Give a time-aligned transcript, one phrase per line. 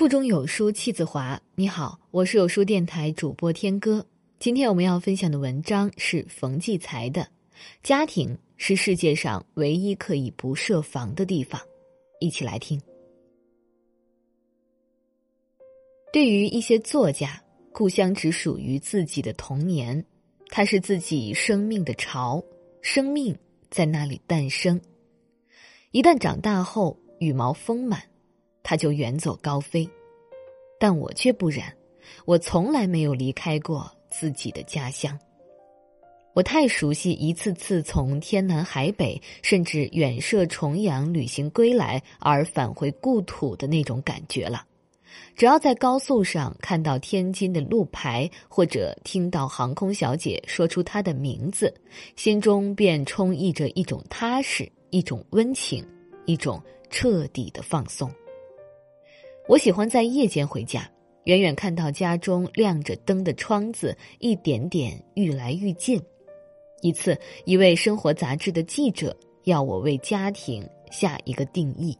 [0.00, 1.38] 腹中有书气自华。
[1.54, 4.02] 你好，我是有书电台主播天歌。
[4.38, 7.20] 今天我们要分享的文章是冯骥才的
[7.82, 11.60] 《家庭是世界上唯一可以不设防的地方》，
[12.18, 12.80] 一起来听。
[16.10, 17.38] 对于一些作家，
[17.70, 20.02] 故乡只属于自己的童年，
[20.48, 22.42] 它是自己生命的巢，
[22.80, 23.36] 生命
[23.70, 24.80] 在那里诞生。
[25.90, 28.02] 一旦长大后，羽毛丰满。
[28.70, 29.90] 他就远走高飞，
[30.78, 31.76] 但我却不然，
[32.24, 35.18] 我从来没有离开过自己的家乡。
[36.34, 44.64] 我太熟悉一次次从天南海北，甚至远涉重洋旅行归来而返回故土的那种感觉了。
[45.34, 51.74] 只要在高速上看到天津的路牌，或者听到航空小姐说出她的名字，
[52.14, 55.84] 心中便充溢着一种踏实、一种温情、
[56.24, 58.08] 一种彻底的放松。
[59.50, 60.88] 我喜欢在夜间回家，
[61.24, 66.00] 远远看到家中亮着灯的窗子一点点愈来愈近。
[66.82, 71.98] 一次，一位生活杂志的记者要我为家庭下一个定义，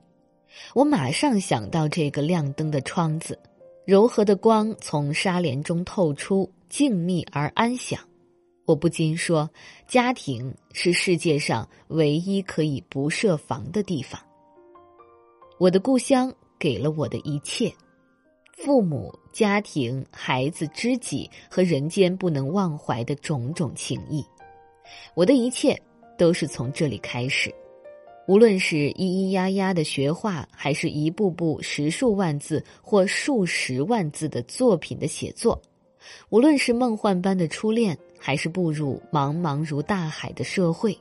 [0.76, 3.36] 我马上想到这个亮灯的窗子，
[3.84, 8.00] 柔和的光从纱帘中透出，静谧而安详。
[8.64, 9.50] 我不禁说，
[9.88, 14.20] 家庭是世界上唯一可以不设防的地方。
[15.58, 16.32] 我的故乡。
[16.60, 17.72] 给了我的一切，
[18.52, 24.22] 父母、家庭、孩子、知己和人间不能忘怀的种种情谊，
[25.14, 25.74] 我的一切
[26.18, 27.52] 都是从这里开始。
[28.28, 35.58] 无论是咿咿呀呀的学画，还是一步步十数万字或数十万字的作品的写作；
[36.28, 40.96] 无论是梦幻般的初恋，还是步入茫茫如大海的社会，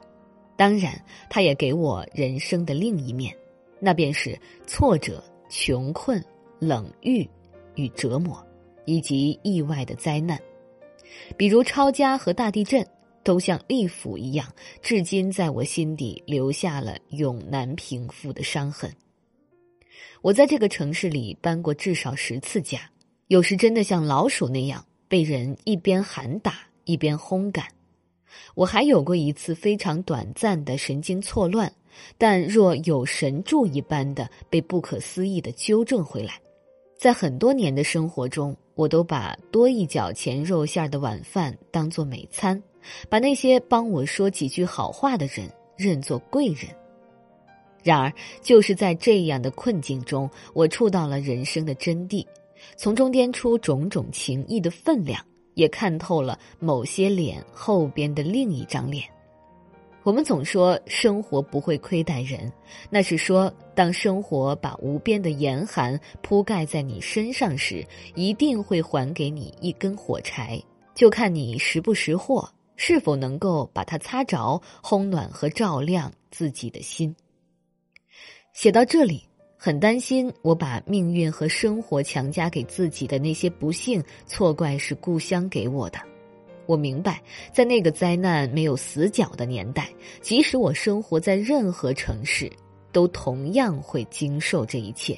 [0.55, 0.99] 当然，
[1.30, 3.35] 他也给我人生的另一面，
[3.80, 5.21] 那便是挫折。
[5.50, 6.23] 穷困、
[6.59, 7.28] 冷遇
[7.75, 8.42] 与折磨，
[8.86, 10.39] 以及意外的灾难，
[11.36, 12.88] 比如抄家和大地震，
[13.23, 14.48] 都像利斧一样，
[14.82, 18.89] 至今在我心底留下了永难平复的伤痕。
[20.21, 22.89] 我在这个城市里搬过至少十次家，
[23.27, 27.66] 有时真的像老鼠那样被人一边喊打一边轰赶。
[28.54, 31.71] 我还有过一次非常短暂的神经错乱。
[32.17, 36.33] 但若有神助一般的被不可思议的纠正回来，
[36.98, 42.61] 在很多年的生活中，我都把多一角钱肉馅的晚饭当做美餐，
[43.10, 46.67] 把那些帮我说几句好话的人认作贵人。
[47.82, 52.26] 然而，就是在这样的困境中，我触到了人生的真谛，
[52.76, 59.05] 从中掂出种种情谊的分量，也看透了某些脸后边的另一张脸。
[60.09, 62.52] 我们总说生活不会亏待人，
[62.89, 70.59] 那是说当生活把无边的严寒铺盖在你身上时，一定会还给你一根火柴，
[70.95, 77.15] 就看你识不识货，是否能够把它擦着，烘暖和照亮自己的心。
[78.52, 79.23] 写到这里，
[79.58, 86.08] 很担心我把命运和生活强加给自己的那些不幸，错怪是故乡给我的。
[86.69, 87.19] 我明白，
[87.52, 89.89] 在那个灾难没有死角的年代，
[90.21, 92.47] 即使我生活在任何城市，
[92.91, 95.17] 都同样会经受这一切。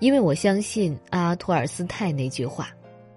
[0.00, 2.68] 因为我相信阿托尔斯泰那句话：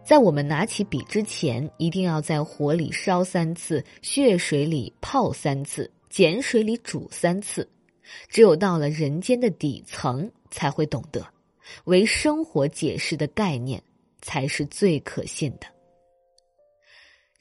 [0.05, 7.67] 在我们拿起笔之前，一定要在火里烧三次，血水里泡三次，碱水里煮三次。
[8.29, 11.21] 只有到了人间的底层，才会懂得，
[11.83, 13.83] 为生活解释的概念
[14.21, 15.67] 才是最可信的。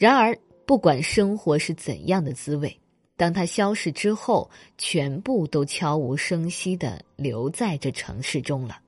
[0.02, 0.36] 然而，
[0.66, 2.76] 不管生活是怎样的滋味，
[3.16, 8.80] 当它消逝之后，全部都悄无声息的留在这城市中了。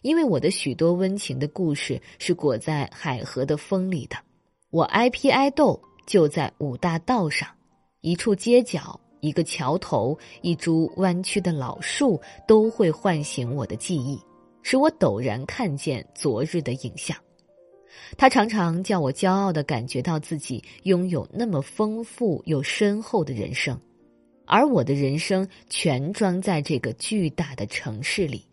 [0.00, 4.16] 因为我的许多温情的故事是裹在海河的风里的，
[4.70, 7.46] 我挨批挨斗就在五大道上，
[8.00, 12.18] 一处街角、一个桥头、一株弯曲的老树，
[12.48, 14.18] 都会唤醒我的记忆，
[14.62, 17.14] 使我陡然看见昨日的影像。
[18.16, 23.78] 他常常叫我骄傲的感觉到自己拥有那么丰富又深厚的人生，
[24.44, 28.44] 而我的人生全装在这个巨大的城市里。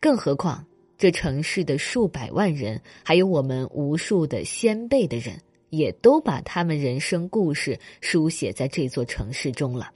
[0.00, 0.66] 更何况，
[0.98, 9.90] 这城市的数百万人，还有我们无数的先辈的人，也都把他们人生故事书写在这座城市中了。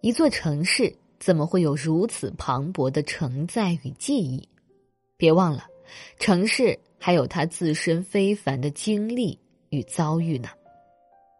[0.00, 4.48] 一座城市怎么会有如此磅礴的承载与记忆？
[5.16, 5.66] 别忘了，
[6.18, 6.78] 城市。
[7.04, 9.36] 还有他自身非凡的经历
[9.70, 10.50] 与遭遇呢。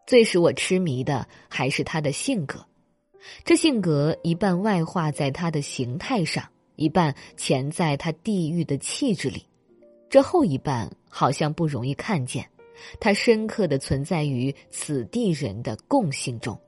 [0.05, 2.65] 最使我痴迷的还是他的性格，
[3.45, 6.43] 这性格一半外化在他的形态上，
[6.75, 9.45] 一半潜在他地域的气质里。
[10.09, 12.45] 这后一半好像不容易看见，
[12.99, 16.59] 它深刻的存在于此地人的共性中。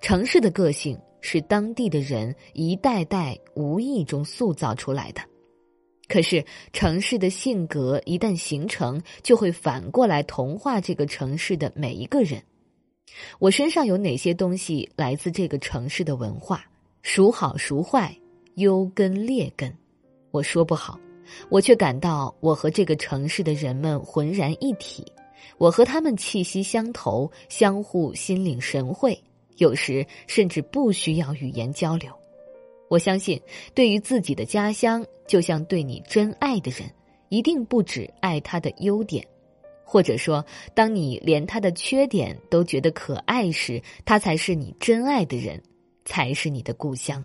[0.00, 5.20] 城市的个性是当地的人一代代无意中塑造出来的。
[6.08, 12.42] 可是，城市的性格一旦形成，就会反过来同化这个城市的每一个人。
[13.38, 16.64] 我身上有哪些东西来自这个城市的文化？
[17.02, 18.16] 孰好孰坏？
[18.54, 19.76] 优根劣根？
[20.30, 20.98] 我说不好。
[21.48, 25.04] 我却感到我和这个城市的人们浑然一体，
[25.58, 29.20] 我和他们气息相投，相互心领神会，
[29.56, 32.12] 有时甚至不需要语言交流。
[32.88, 33.40] 我相信，
[33.74, 36.88] 对于自己的家乡，就像对你真爱的人，
[37.28, 39.26] 一定不止爱他的优点，
[39.84, 40.44] 或者说，
[40.74, 45.60] 当你连他的缺点都觉得可爱时，他才是你真爱的人，
[46.04, 47.24] 才是你的故乡。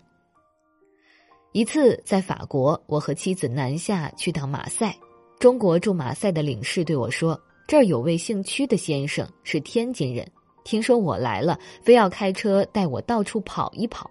[1.52, 4.96] 一次在法国，我和妻子南下去到马赛，
[5.38, 10.26] 中国驻马赛的领事对我说：“这儿有位姓屈的先生，是天津人，
[10.64, 14.10] 听说我来了，非要开车带我到处跑一跑。”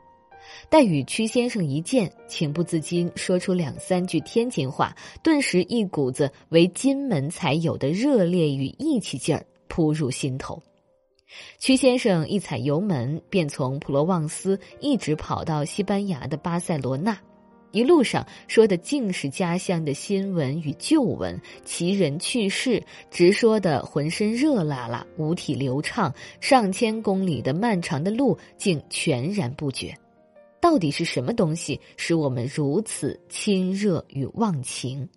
[0.69, 10.61] 待与屈先生一见，情不自禁说出两三句天津话，顿时一股子为金门才有的热烈与义气劲儿扑入心头。
[11.59, 17.17] 屈先生一踩油门，便从普罗旺斯一直跑到西班牙的巴塞罗那。
[17.71, 26.13] 一路上说的尽是家乡的新闻与旧闻，奇人趣事，直说的浑身热辣辣，五体流畅。
[26.41, 29.97] 上千公里的漫长的路，竟全然不觉。
[30.61, 35.09] 到底是什么东西使我们如此亲热与忘情？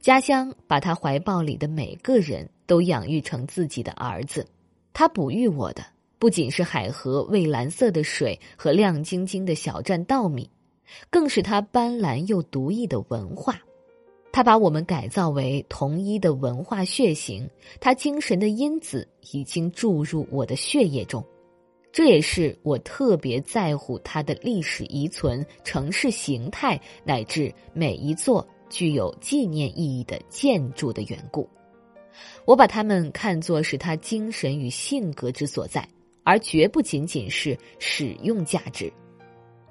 [0.00, 4.46] 家乡把他怀抱里的每个人都养育成自己的儿子，
[4.92, 5.82] 他哺育我的
[6.18, 10.48] 不仅是海河蔚蓝色的水和亮晶晶的小站稻米。
[11.10, 13.60] 更是他斑斓又独异的文化，
[14.32, 17.46] 他把我们改造为同一的文化血型，
[17.78, 21.22] 他精神的因子已经注入我的血液中，
[21.98, 31.50] 这也是我特别在乎它的历史遗存、城市形态乃至每一座具有纪念意义的建筑的缘故。
[32.44, 35.84] 我把它们看作是他精神与性格之所在，
[36.22, 38.92] 而绝不仅仅是使用价值。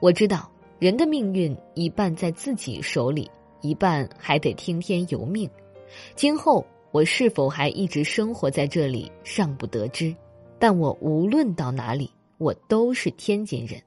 [0.01, 0.51] 我知道。
[0.79, 3.31] 人的命运一半在自己手里，
[3.61, 5.49] 一半还得听天由命。
[6.13, 10.13] 今后我是否还一直生活在这里，尚不得知。
[10.59, 13.81] 但我无论到哪里，我都是天津人。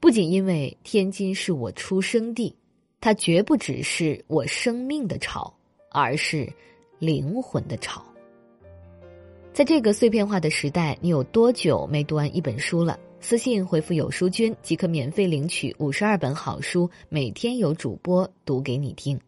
[0.00, 2.54] 不仅因为天津是我出生地，
[3.00, 5.52] 它绝不只是我生命的巢，
[5.90, 6.52] 而是
[6.98, 8.04] 灵魂的巢。
[9.52, 12.98] 在这个碎片化的时代，你有多久没读完一本书了？
[13.20, 19.18] 私信回复“有书君”即可免费领取五十二本好书，每天有主播读给你听。